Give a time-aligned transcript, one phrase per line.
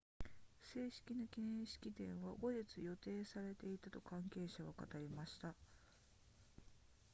[0.73, 5.53] 正式な記念式典は後日予定されていたと関係者は語りました